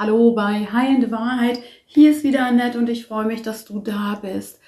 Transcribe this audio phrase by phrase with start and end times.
[0.00, 1.60] Hallo bei Heilende Wahrheit.
[1.84, 4.58] Hier ist wieder Annette und ich freue mich, dass du da bist.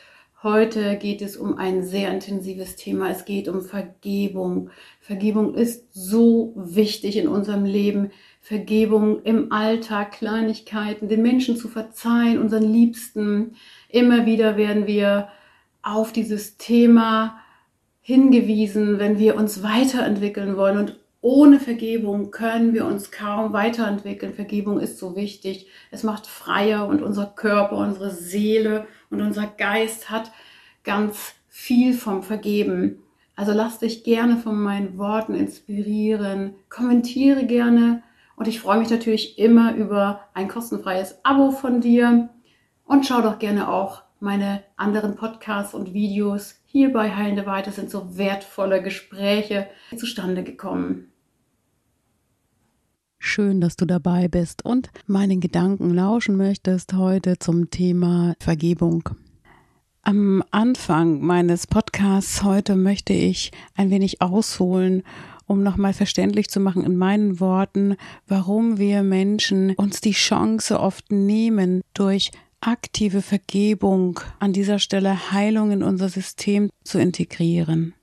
[0.43, 3.08] Heute geht es um ein sehr intensives Thema.
[3.08, 4.68] Es geht um Vergebung.
[5.00, 8.10] Vergebung ist so wichtig in unserem Leben.
[8.42, 13.56] Vergebung im Alltag, Kleinigkeiten, den Menschen zu verzeihen, unseren Liebsten.
[13.88, 15.28] Immer wieder werden wir
[15.83, 17.38] auf dieses Thema
[18.02, 20.77] hingewiesen, wenn wir uns weiterentwickeln wollen.
[20.77, 24.34] Und ohne Vergebung können wir uns kaum weiterentwickeln.
[24.34, 25.69] Vergebung ist so wichtig.
[25.93, 30.33] Es macht freier und unser Körper, unsere Seele und unser Geist hat
[30.83, 32.99] ganz viel vom Vergeben.
[33.37, 38.02] Also lass dich gerne von meinen Worten inspirieren, kommentiere gerne
[38.35, 42.30] und ich freue mich natürlich immer über ein kostenfreies Abo von dir
[42.85, 47.91] und schau doch gerne auch meine anderen Podcasts und Videos hier bei Heilende Weite sind
[47.91, 51.12] so wertvolle Gespräche zustande gekommen.
[53.25, 59.10] Schön, dass du dabei bist und meinen Gedanken lauschen möchtest heute zum Thema Vergebung.
[60.02, 65.05] Am Anfang meines Podcasts heute möchte ich ein wenig ausholen,
[65.46, 67.94] um nochmal verständlich zu machen in meinen Worten,
[68.27, 75.70] warum wir Menschen uns die Chance oft nehmen, durch aktive Vergebung an dieser Stelle Heilung
[75.70, 77.94] in unser System zu integrieren.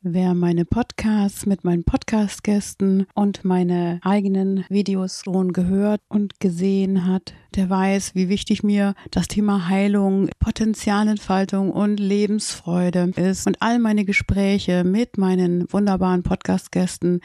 [0.00, 7.34] Wer meine Podcasts mit meinen Podcast-Gästen und meine eigenen Videos schon gehört und gesehen hat,
[7.56, 13.48] der weiß, wie wichtig mir das Thema Heilung, Potenzialentfaltung und Lebensfreude ist.
[13.48, 17.20] Und all meine Gespräche mit meinen wunderbaren Podcast-Gästen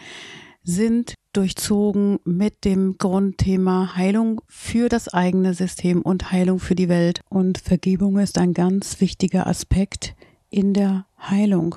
[0.64, 7.22] sind durchzogen mit dem Grundthema Heilung für das eigene System und Heilung für die Welt.
[7.30, 10.16] Und Vergebung ist ein ganz wichtiger Aspekt
[10.50, 11.76] in der Heilung.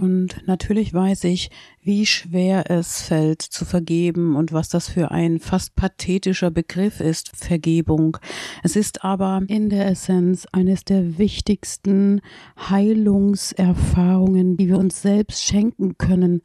[0.00, 1.50] Und natürlich weiß ich,
[1.82, 7.36] wie schwer es fällt zu vergeben und was das für ein fast pathetischer Begriff ist,
[7.36, 8.16] Vergebung.
[8.62, 12.22] Es ist aber in der Essenz eines der wichtigsten
[12.70, 16.40] Heilungserfahrungen, die wir uns selbst schenken können.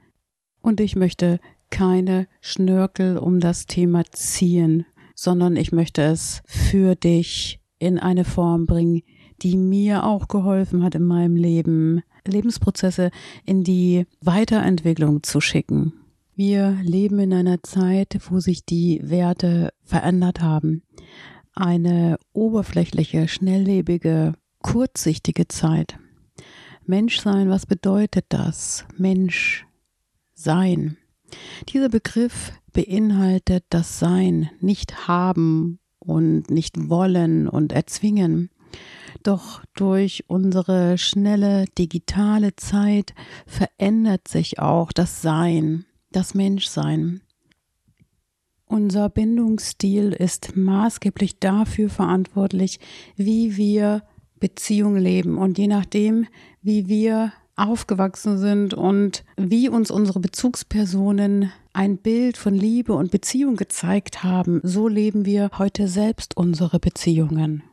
[0.62, 4.86] Und ich möchte keine Schnörkel um das Thema ziehen,
[5.16, 9.02] sondern ich möchte es für dich in eine Form bringen,
[9.42, 13.12] die mir auch geholfen hat in meinem Leben, Lebensprozesse
[13.46, 15.94] in die Weiterentwicklung zu schicken.
[16.36, 20.84] Wir leben in einer Zeit, wo sich die Werte verändert haben.
[21.54, 25.98] Eine oberflächliche, schnelllebige, kurzsichtige Zeit.
[26.86, 28.86] Menschsein, was bedeutet das?
[28.98, 29.66] Mensch
[30.34, 30.98] sein.
[31.70, 38.50] Dieser Begriff beinhaltet das Sein, nicht haben und nicht wollen und erzwingen.
[39.24, 43.14] Doch durch unsere schnelle digitale Zeit
[43.48, 47.22] verändert sich auch das Sein, das Menschsein.
[48.68, 52.80] Unser Bindungsstil ist maßgeblich dafür verantwortlich,
[53.16, 54.04] wie wir
[54.40, 55.38] Beziehung leben.
[55.38, 56.28] Und je nachdem,
[56.62, 63.56] wie wir aufgewachsen sind und wie uns unsere Bezugspersonen ein Bild von Liebe und Beziehung
[63.56, 67.64] gezeigt haben, so leben wir heute selbst unsere Beziehungen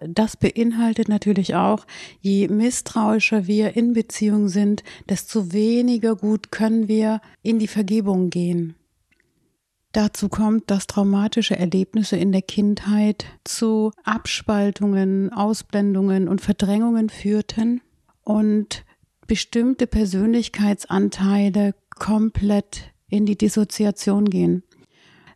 [0.00, 1.86] das beinhaltet natürlich auch,
[2.20, 8.74] je misstrauischer wir in Beziehung sind, desto weniger gut können wir in die Vergebung gehen.
[9.92, 17.80] Dazu kommt, dass traumatische Erlebnisse in der Kindheit zu Abspaltungen, Ausblendungen und Verdrängungen führten
[18.22, 18.84] und
[19.26, 24.62] bestimmte Persönlichkeitsanteile komplett in die Dissoziation gehen.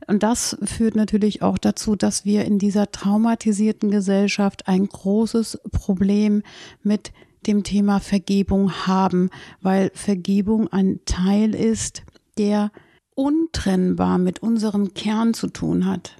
[0.06, 6.42] Und das führt natürlich auch dazu, dass wir in dieser traumatisierten Gesellschaft ein großes Problem
[6.82, 7.12] mit
[7.46, 12.02] dem Thema Vergebung haben, weil Vergebung ein Teil ist,
[12.38, 12.70] der
[13.14, 16.16] untrennbar mit unserem Kern zu tun hat.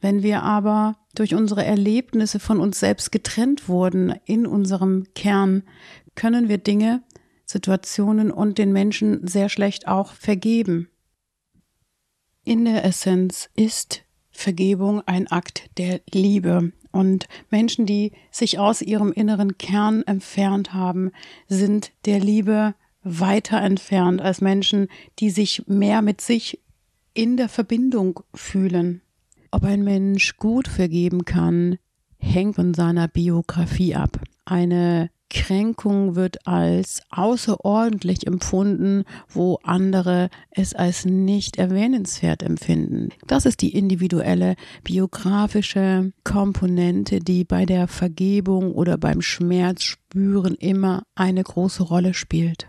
[0.00, 5.62] Wenn wir aber durch unsere Erlebnisse von uns selbst getrennt wurden in unserem Kern,
[6.14, 7.02] können wir Dinge,
[7.44, 10.88] Situationen und den Menschen sehr schlecht auch vergeben.
[12.44, 16.72] In der Essenz ist Vergebung ein Akt der Liebe.
[16.90, 21.12] Und Menschen, die sich aus ihrem inneren Kern entfernt haben,
[21.46, 22.74] sind der Liebe
[23.04, 24.88] weiter entfernt als Menschen,
[25.20, 26.60] die sich mehr mit sich
[27.14, 29.02] in der Verbindung fühlen.
[29.52, 31.78] Ob ein Mensch gut vergeben kann,
[32.18, 34.20] hängt von seiner Biografie ab.
[34.44, 43.08] Eine Kränkung wird als außerordentlich empfunden, wo andere es als nicht erwähnenswert empfinden.
[43.26, 51.42] Das ist die individuelle biografische Komponente, die bei der Vergebung oder beim Schmerzspüren immer eine
[51.42, 52.68] große Rolle spielt.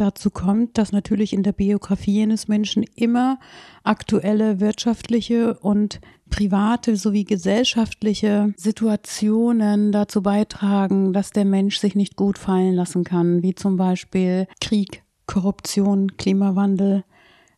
[0.00, 3.38] Dazu kommt, dass natürlich in der Biografie eines Menschen immer
[3.84, 6.00] aktuelle wirtschaftliche und
[6.30, 13.42] private sowie gesellschaftliche Situationen dazu beitragen, dass der Mensch sich nicht gut fallen lassen kann,
[13.42, 17.04] wie zum Beispiel Krieg, Korruption, Klimawandel,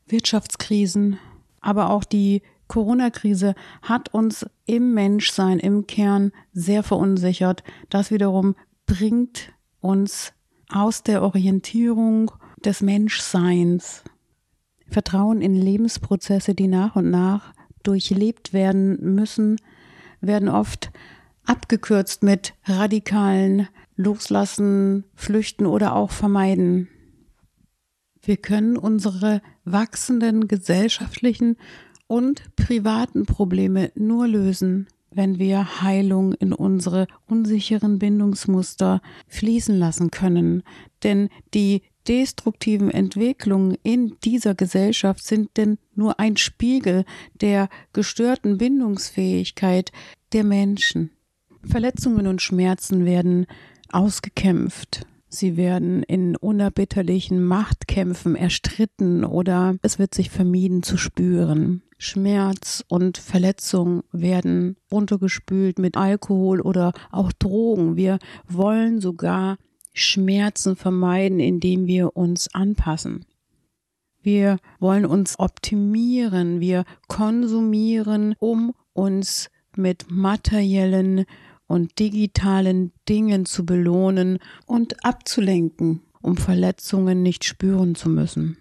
[0.09, 1.21] Wirtschaftskrisen,
[1.61, 7.63] aber auch die Corona-Krise hat uns im Menschsein, im Kern sehr verunsichert.
[7.89, 10.33] Das wiederum bringt uns
[10.75, 12.31] aus der Orientierung
[12.65, 14.03] des Menschseins.
[14.89, 19.57] Vertrauen in Lebensprozesse, die nach und nach durchlebt werden müssen,
[20.21, 20.91] werden oft
[21.45, 26.89] abgekürzt mit radikalen Loslassen, Flüchten oder auch Vermeiden.
[28.23, 31.57] Wir können unsere wachsenden gesellschaftlichen
[32.07, 40.63] und privaten Probleme nur lösen, wenn wir Heilung in unsere unsicheren Bindungsmuster fließen lassen können.
[41.03, 47.05] Denn die destruktiven Entwicklungen in dieser Gesellschaft sind denn nur ein Spiegel
[47.41, 49.93] der gestörten Bindungsfähigkeit
[50.33, 51.11] der Menschen.
[51.65, 53.47] Verletzungen und Schmerzen werden
[53.91, 55.07] ausgekämpft.
[55.29, 61.83] Sie werden in unerbitterlichen Machtkämpfen erstritten oder es wird sich vermieden zu spüren.
[62.03, 67.97] Schmerz und Verletzung werden runtergespült mit Alkohol oder auch Drogen.
[67.97, 68.19] Wir
[68.49, 69.57] wollen sogar
[69.95, 73.25] Schmerzen vermeiden, indem wir uns anpassen.
[74.21, 81.25] Wir wollen uns optimieren, wir konsumieren, um uns mit materiellen
[81.69, 88.57] und digitalen Dingen zu belohnen und abzulenken, um Verletzungen nicht spüren zu müssen.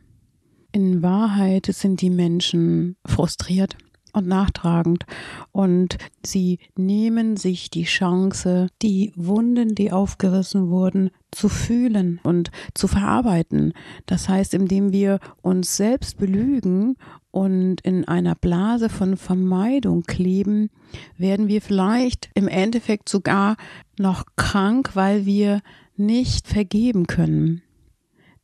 [0.73, 3.75] In Wahrheit sind die Menschen frustriert
[4.13, 5.05] und nachtragend
[5.51, 12.87] und sie nehmen sich die Chance, die Wunden, die aufgerissen wurden, zu fühlen und zu
[12.87, 13.73] verarbeiten.
[14.05, 16.95] Das heißt, indem wir uns selbst belügen
[17.31, 20.69] und in einer Blase von Vermeidung kleben,
[21.17, 23.57] werden wir vielleicht im Endeffekt sogar
[23.99, 25.61] noch krank, weil wir
[25.97, 27.61] nicht vergeben können.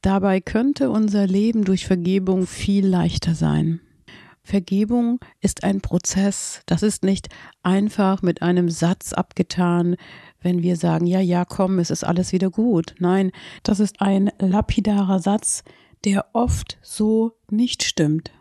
[0.01, 3.81] Dabei könnte unser Leben durch Vergebung viel leichter sein.
[4.47, 6.61] Vergebung ist ein Prozess.
[6.67, 7.27] Das ist nicht
[7.63, 9.97] einfach mit einem Satz abgetan,
[10.41, 12.95] wenn wir sagen, ja, ja, komm, es ist alles wieder gut.
[12.99, 13.31] Nein,
[13.63, 15.63] das ist ein lapidarer Satz,
[16.05, 18.31] der oft so nicht stimmt.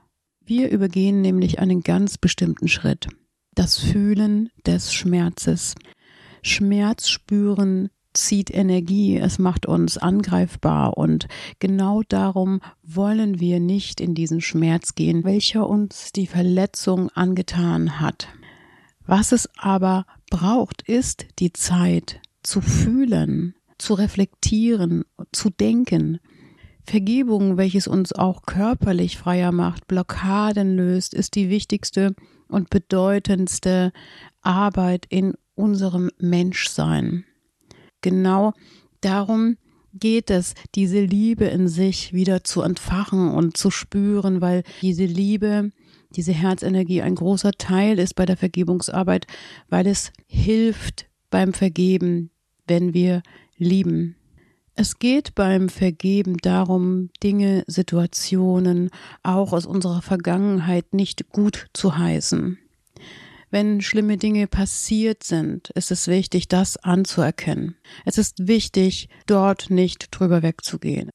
[0.44, 3.08] Wir übergehen nämlich einen ganz bestimmten Schritt.
[3.56, 5.74] Das Fühlen des Schmerzes.
[6.42, 11.28] Schmerz spüren zieht Energie, es macht uns angreifbar und
[11.58, 18.28] genau darum wollen wir nicht in diesen Schmerz gehen, welcher uns die Verletzung angetan hat.
[19.06, 26.18] Was es aber braucht, ist die Zeit zu fühlen, zu reflektieren, zu denken.
[26.84, 32.14] Vergebung, welches uns auch körperlich freier macht, Blockaden löst, ist die wichtigste
[32.48, 33.92] und bedeutendste
[34.40, 37.24] Arbeit in unserem Menschsein
[38.06, 38.52] genau
[39.00, 39.56] darum
[39.92, 45.72] geht es, diese Liebe in sich wieder zu entfachen und zu spüren, weil diese Liebe,
[46.10, 49.26] diese Herzenergie ein großer Teil ist bei der Vergebungsarbeit,
[49.68, 52.30] weil es hilft beim Vergeben,
[52.68, 53.22] wenn wir
[53.56, 54.14] lieben.
[54.76, 58.90] Es geht beim Vergeben darum, Dinge, Situationen
[59.24, 62.56] auch aus unserer Vergangenheit nicht gut zu heißen
[63.56, 67.74] wenn schlimme Dinge passiert sind, ist es wichtig, das anzuerkennen.
[68.04, 71.08] Es ist wichtig, dort nicht drüber wegzugehen.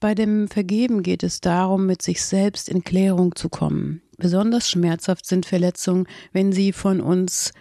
[0.00, 4.02] Bei dem Vergeben geht es darum, mit sich selbst in Klärung zu kommen.
[4.18, 7.52] Besonders schmerzhaft sind Verletzungen, wenn sie von uns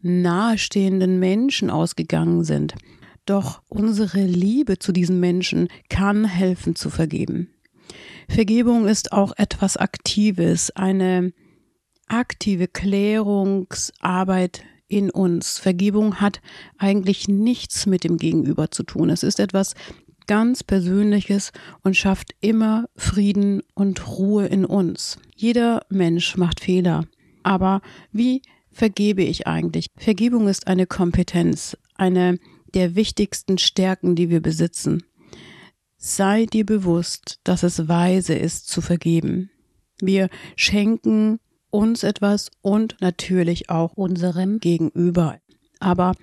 [0.00, 2.74] nahestehenden Menschen ausgegangen sind.
[3.26, 7.50] Doch unsere Liebe zu diesen Menschen kann helfen zu vergeben.
[8.30, 11.34] Vergebung ist auch etwas Aktives, eine
[12.08, 15.58] aktive Klärungsarbeit in uns.
[15.58, 16.40] Vergebung hat
[16.78, 19.10] eigentlich nichts mit dem Gegenüber zu tun.
[19.10, 19.74] Es ist etwas
[20.26, 25.18] ganz Persönliches und schafft immer Frieden und Ruhe in uns.
[25.34, 27.06] Jeder Mensch macht Fehler.
[27.42, 27.80] Aber
[28.12, 29.88] wie vergebe ich eigentlich?
[29.96, 32.38] Vergebung ist eine Kompetenz, eine
[32.74, 35.02] der wichtigsten Stärken, die wir besitzen.
[35.96, 39.50] Sei dir bewusst, dass es weise ist zu vergeben.
[40.00, 45.38] Wir schenken uns etwas und natürlich auch unserem Gegenüber.
[45.80, 46.14] Aber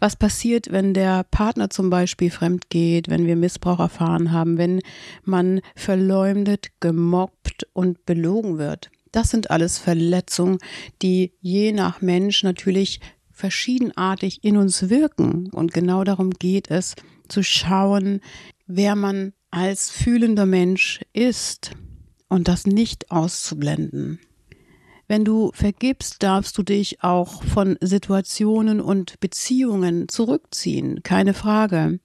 [0.00, 4.80] was passiert, wenn der Partner zum Beispiel fremd geht, wenn wir Missbrauch erfahren haben, wenn
[5.24, 8.90] man verleumdet, gemobbt und belogen wird?
[9.12, 10.58] Das sind alles Verletzungen,
[11.00, 13.00] die je nach Mensch natürlich
[13.30, 15.48] verschiedenartig in uns wirken.
[15.50, 16.94] Und genau darum geht es,
[17.28, 18.20] zu schauen,
[18.66, 21.72] wer man als fühlender Mensch ist
[22.28, 24.18] und das nicht auszublenden.
[25.08, 31.98] Wenn du vergibst, darfst du dich auch von Situationen und Beziehungen zurückziehen, keine Frage.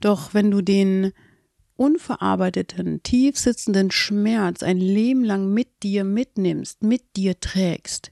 [0.00, 1.12] Doch wenn du den
[1.76, 8.10] unverarbeiteten, tiefsitzenden Schmerz ein Leben lang mit dir mitnimmst, mit dir trägst,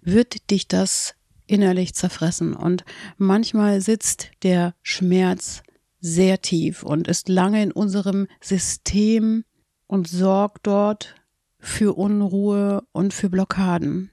[0.00, 1.14] wird dich das
[1.46, 2.54] innerlich zerfressen.
[2.54, 2.86] Und
[3.18, 5.62] manchmal sitzt der Schmerz
[6.00, 9.44] sehr tief und ist lange in unserem System
[9.86, 11.14] und sorgt dort
[11.62, 14.10] für Unruhe und für Blockaden.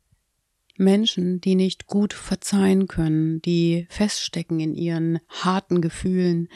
[0.77, 6.47] Menschen, die nicht gut verzeihen können, die feststecken in ihren harten Gefühlen,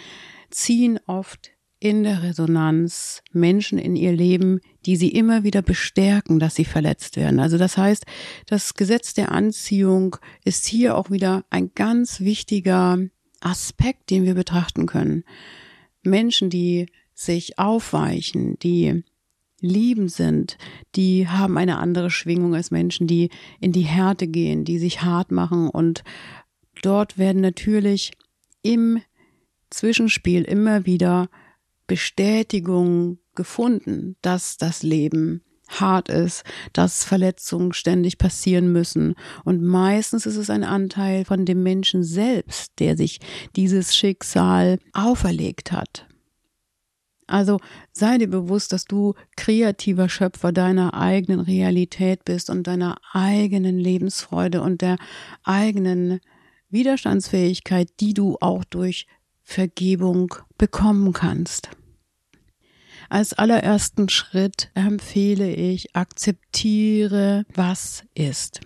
[0.50, 6.56] ziehen oft in der Resonanz Menschen in ihr Leben, die sie immer wieder bestärken, dass
[6.56, 7.40] sie verletzt werden.
[7.40, 8.06] Also das heißt,
[8.46, 13.00] das Gesetz der Anziehung ist hier auch wieder ein ganz wichtiger
[13.42, 15.26] Aspekt, den wir betrachten können.
[16.04, 19.04] Menschen, die sich aufweichen, die
[19.64, 20.58] lieben sind,
[20.96, 23.30] die haben eine andere Schwingung als Menschen, die
[23.60, 26.04] in die Härte gehen, die sich hart machen und
[26.82, 28.12] dort werden natürlich
[28.62, 29.02] im
[29.70, 31.30] Zwischenspiel immer wieder
[31.88, 36.44] Bestätigungen gefunden, dass das Leben hart ist,
[36.74, 39.16] dass Verletzungen ständig passieren müssen.
[39.44, 43.20] Und meistens ist es ein Anteil von dem Menschen selbst, der sich
[43.56, 46.08] dieses Schicksal auferlegt hat.
[47.34, 47.60] Also
[47.92, 54.62] sei dir bewusst, dass du kreativer Schöpfer deiner eigenen Realität bist und deiner eigenen Lebensfreude
[54.62, 54.98] und der
[55.44, 56.20] eigenen
[56.70, 59.08] Widerstandsfähigkeit, die du auch durch
[59.42, 61.72] Vergebung bekommen kannst.
[63.10, 68.62] Als allerersten Schritt empfehle ich, akzeptiere, was ist.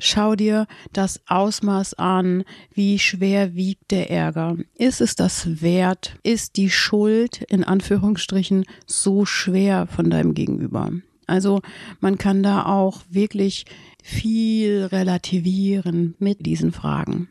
[0.00, 4.56] Schau dir das Ausmaß an, wie schwer wiegt der Ärger.
[4.74, 6.16] Ist es das wert?
[6.22, 10.92] Ist die Schuld in Anführungsstrichen so schwer von deinem Gegenüber?
[11.26, 11.60] Also
[12.00, 13.66] man kann da auch wirklich
[14.02, 17.28] viel relativieren mit diesen Fragen.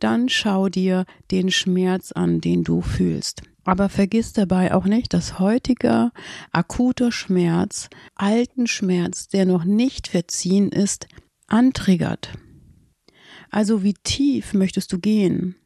[0.00, 3.42] Dann schau dir den Schmerz an, den du fühlst.
[3.64, 6.12] Aber vergiss dabei auch nicht, dass heutiger
[6.50, 11.06] akuter Schmerz, alten Schmerz, der noch nicht verziehen ist,
[11.50, 12.32] antriggert.
[13.50, 15.56] Also wie tief möchtest du gehen?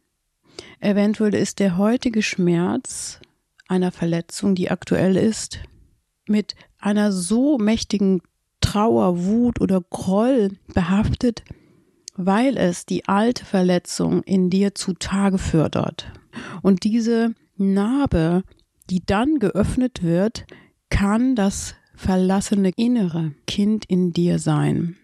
[0.81, 3.21] Eventuell ist der heutige Schmerz
[3.69, 5.61] einer Verletzung, die aktuell ist,
[6.27, 8.23] mit einer so mächtigen
[8.61, 11.45] Trauer, Wut oder Groll behaftet,
[12.17, 16.11] weil es die alte Verletzung in dir zutage fördert.
[16.63, 18.43] Und diese Narbe,
[18.91, 20.47] die dann geöffnet wird,
[20.89, 24.97] kann das verlassene innere Kind in dir sein.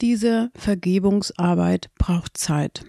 [0.00, 2.84] Diese Vergebungsarbeit braucht Zeit.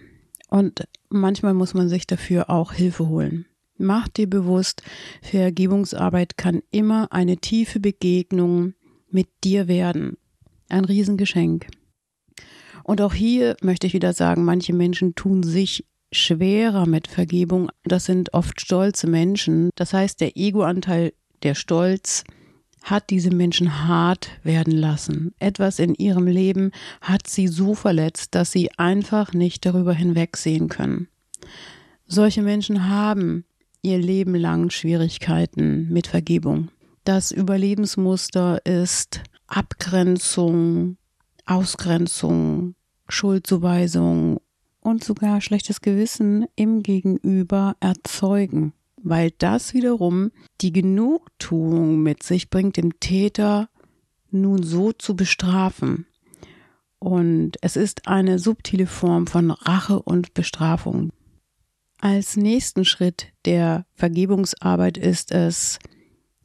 [0.50, 3.46] Und manchmal muss man sich dafür auch Hilfe holen.
[3.78, 4.82] Mach dir bewusst,
[5.22, 8.74] Vergebungsarbeit kann immer eine tiefe Begegnung
[9.10, 10.18] mit dir werden.
[10.70, 11.68] Ein Riesengeschenk.
[12.84, 17.70] Und auch hier möchte ich wieder sagen, manche Menschen tun sich schwerer mit Vergebung.
[17.84, 19.70] Das sind oft stolze Menschen.
[19.76, 22.24] Das heißt, der Egoanteil, der Stolz,
[22.90, 25.34] hat diese Menschen hart werden lassen.
[25.40, 31.08] Etwas in ihrem Leben hat sie so verletzt, dass sie einfach nicht darüber hinwegsehen können.
[32.06, 33.46] Solche Menschen haben
[33.82, 36.70] ihr Leben lang Schwierigkeiten mit Vergebung.
[37.04, 40.98] Das Überlebensmuster ist Abgrenzung,
[41.46, 42.76] Ausgrenzung,
[43.08, 44.40] Schuldzuweisung
[44.82, 48.74] und sogar schlechtes Gewissen im Gegenüber erzeugen
[49.10, 53.70] weil das wiederum die Genugtuung mit sich bringt, den Täter
[54.32, 56.06] nun so zu bestrafen.
[57.00, 61.12] Und es ist eine subtile Form von Rache und Bestrafung.
[62.00, 65.80] Als nächsten Schritt der Vergebungsarbeit ist es,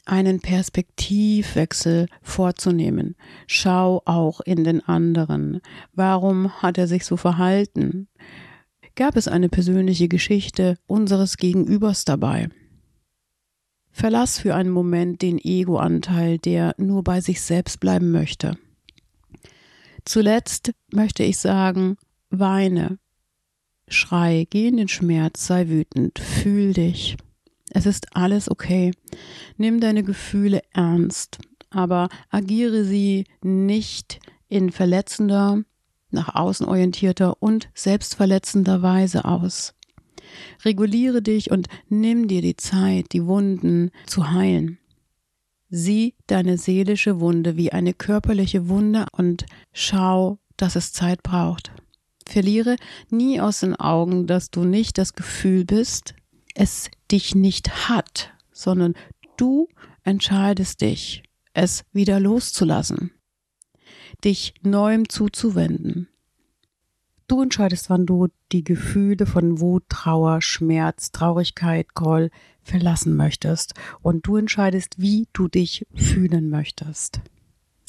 [0.05, 3.15] einen Perspektivwechsel vorzunehmen.
[3.47, 5.61] Schau auch in den anderen.
[5.93, 8.09] Warum hat er sich so verhalten?
[8.95, 12.49] Gab es eine persönliche Geschichte unseres Gegenübers dabei.
[13.91, 18.57] Verlass für einen Moment den Ego-Anteil, der nur bei sich selbst bleiben möchte.
[20.05, 21.97] Zuletzt möchte ich sagen,
[22.31, 22.99] weine,
[23.87, 27.17] schrei, geh in den Schmerz, sei wütend, fühl dich.
[27.71, 28.93] Es ist alles okay.
[29.57, 31.39] Nimm deine Gefühle ernst,
[31.71, 35.63] aber agiere sie nicht in verletzender,
[36.13, 39.75] nach außen orientierter und selbstverletzender Weise aus.
[40.65, 44.79] Reguliere dich und nimm dir die Zeit, die Wunden zu heilen.
[45.69, 51.73] Sieh deine seelische Wunde wie eine körperliche Wunde und schau, dass es Zeit braucht.
[52.27, 52.77] Verliere
[53.11, 56.15] nie aus den Augen, dass du nicht das Gefühl bist,
[56.55, 58.95] es dich nicht hat, sondern
[59.37, 59.69] du
[60.05, 61.23] entscheidest dich,
[61.55, 63.13] es wieder loszulassen,
[64.25, 66.09] dich neuem zuzuwenden.
[67.29, 72.31] Du entscheidest, wann du die Gefühle von Wut, Trauer, Schmerz, Traurigkeit, Groll
[72.63, 73.75] verlassen möchtest.
[74.03, 77.21] Und du entscheidest, wie du dich fühlen möchtest.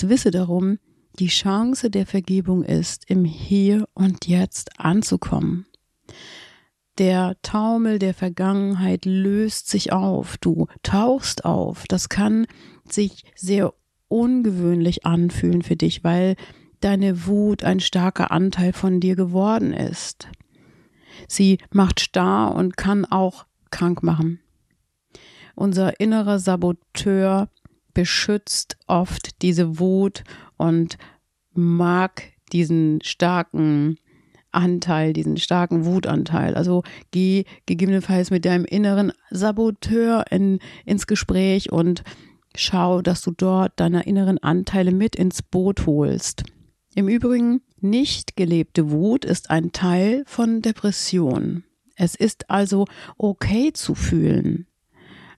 [0.02, 0.80] Wisse darum,
[1.20, 5.66] die Chance der Vergebung ist, im Hier und Jetzt anzukommen.
[6.98, 11.86] Der Taumel der Vergangenheit löst sich auf, du tauchst auf.
[11.88, 12.46] Das kann
[12.88, 13.74] sich sehr
[14.14, 16.36] ungewöhnlich anfühlen für dich, weil
[16.82, 20.28] deine Wut ein starker Anteil von dir geworden ist.
[21.28, 24.40] Sie macht starr und kann auch krank machen.
[25.56, 27.50] Unser innerer Saboteur
[27.96, 30.24] beschützt oft diese Wut
[30.58, 30.98] und
[31.54, 33.98] mag diesen starken
[34.52, 36.54] Anteil, diesen starken Wutanteil.
[36.54, 42.04] Also geh gegebenenfalls mit deinem inneren Saboteur in, ins Gespräch und
[42.56, 46.44] schau, dass du dort deine inneren Anteile mit ins Boot holst.
[46.96, 51.64] Im Übrigen, nicht gelebte Wut ist ein Teil von Depression.
[51.96, 52.86] Es ist also
[53.18, 54.68] okay zu fühlen.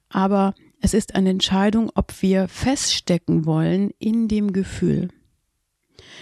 [0.10, 5.10] Aber es ist eine Entscheidung, ob wir feststecken wollen in dem Gefühl.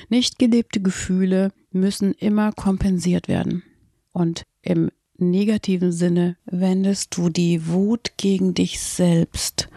[0.10, 3.64] Nicht gelebte Gefühle müssen immer kompensiert werden.
[4.12, 9.70] Und im negativen Sinne wendest du die Wut gegen dich selbst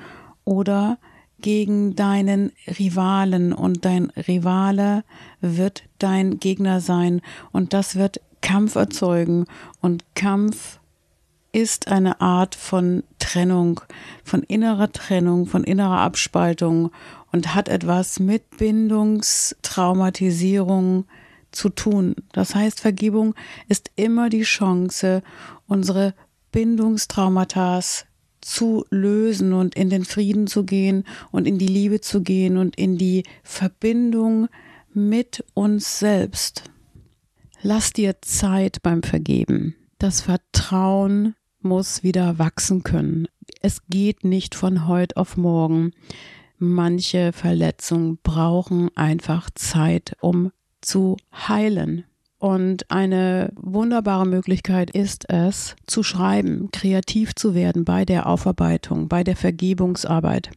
[0.44, 0.98] oder
[1.40, 5.04] gegen deinen Rivalen und dein Rivale
[5.40, 7.20] wird dein Gegner sein
[7.52, 9.44] und das wird Kampf erzeugen
[9.80, 10.78] und Kampf
[11.52, 13.80] ist eine Art von Trennung,
[14.24, 16.90] von innerer Trennung, von innerer Abspaltung
[17.32, 21.06] und hat etwas mit Bindungstraumatisierung
[21.50, 22.14] zu tun.
[22.32, 23.34] Das heißt, Vergebung
[23.68, 25.22] ist immer die Chance,
[25.66, 26.12] unsere
[26.52, 27.80] Bindungstraumata
[28.46, 32.76] zu lösen und in den Frieden zu gehen und in die Liebe zu gehen und
[32.76, 34.46] in die Verbindung
[34.94, 36.62] mit uns selbst.
[37.60, 39.74] Lass dir Zeit beim Vergeben.
[39.98, 43.26] Das Vertrauen muss wieder wachsen können.
[43.62, 45.90] Es geht nicht von heute auf morgen.
[46.58, 52.04] Manche Verletzungen brauchen einfach Zeit, um zu heilen.
[52.38, 59.24] Und eine wunderbare Möglichkeit ist es, zu schreiben, kreativ zu werden bei der Aufarbeitung, bei
[59.24, 60.50] der Vergebungsarbeit.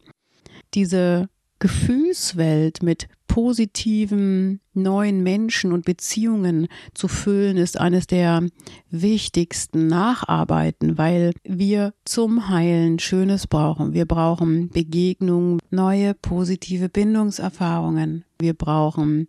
[0.74, 8.44] Diese Gefühlswelt mit positiven neuen Menschen und Beziehungen zu füllen, ist eines der
[8.90, 13.94] wichtigsten Nacharbeiten, weil wir zum Heilen Schönes brauchen.
[13.94, 18.26] Wir brauchen Begegnungen, neue positive Bindungserfahrungen.
[18.40, 19.28] Wir brauchen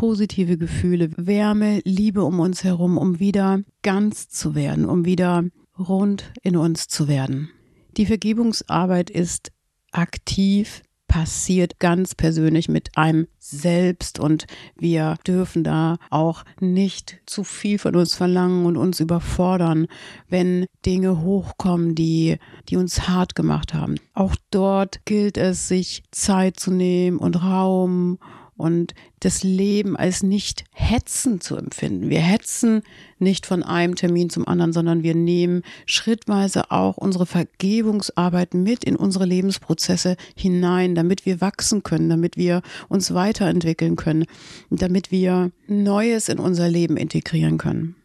[0.00, 5.44] positive Gefühle, Wärme, Liebe um uns herum, um wieder ganz zu werden, um wieder
[5.78, 7.50] rund in uns zu werden.
[7.98, 9.52] Die Vergebungsarbeit ist
[9.92, 14.46] aktiv passiert ganz persönlich mit einem selbst und
[14.78, 19.86] wir dürfen da auch nicht zu viel von uns verlangen und uns überfordern,
[20.30, 22.38] wenn Dinge hochkommen, die,
[22.70, 23.96] die uns hart gemacht haben.
[24.14, 28.18] Auch dort gilt es, sich Zeit zu nehmen und Raum
[28.60, 32.10] und das Leben als nicht hetzen zu empfinden.
[32.10, 32.82] Wir hetzen
[33.18, 38.96] nicht von einem Termin zum anderen, sondern wir nehmen schrittweise auch unsere Vergebungsarbeit mit in
[38.96, 44.26] unsere Lebensprozesse hinein, damit wir wachsen können, damit wir uns weiterentwickeln können,
[44.70, 47.96] damit wir Neues in unser Leben integrieren können.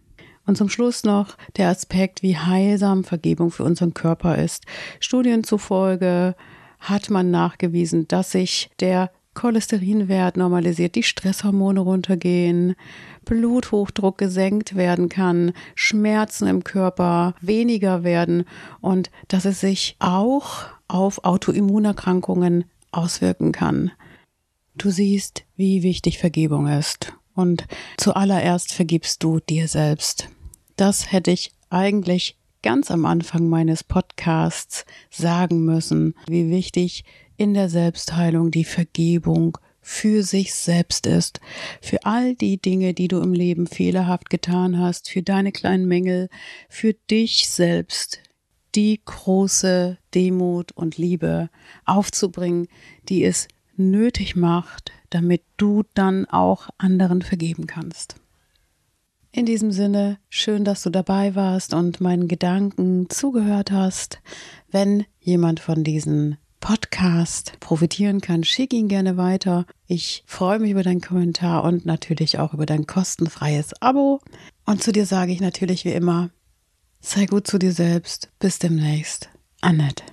[0.46, 4.64] Und zum Schluss noch der Aspekt, wie heilsam Vergebung für unseren Körper ist.
[5.00, 6.36] Studien zufolge
[6.80, 12.76] hat man nachgewiesen, dass sich der Cholesterinwert normalisiert, die Stresshormone runtergehen,
[13.26, 18.46] Bluthochdruck gesenkt werden kann, Schmerzen im Körper weniger werden
[18.82, 23.92] und dass es sich auch auf Autoimmunerkrankungen auswirken kann.
[24.78, 27.14] Du siehst, wie wichtig Vergebung ist.
[27.34, 27.66] Und
[27.98, 30.30] zuallererst vergibst du dir selbst.
[30.78, 37.04] Das hätte ich eigentlich ganz am Anfang meines Podcasts sagen müssen, wie wichtig
[37.38, 41.40] in der Selbstheilung die Vergebung für sich selbst ist,
[41.80, 46.30] für all die Dinge, die du im Leben fehlerhaft getan hast, für deine kleinen Mängel,
[46.70, 48.20] für dich selbst,
[48.74, 51.50] die große Demut und Liebe
[51.86, 52.68] aufzubringen,
[53.08, 58.16] die es nötig macht, damit du dann auch anderen vergeben kannst.
[59.32, 64.22] In diesem Sinne, schön, dass du dabei warst und meinen Gedanken zugehört hast.
[64.72, 69.68] Wenn jemand von diesen Podcast profitieren kann, schick ihn gerne weiter.
[69.86, 74.20] Ich freue mich über deinen Kommentar und natürlich auch über dein kostenfreies Abo.
[74.66, 76.32] Und zu dir sage ich natürlich wie immer,
[77.02, 78.30] Sei gut zu dir selbst.
[78.40, 79.30] Bis demnächst.
[79.62, 80.04] Annette.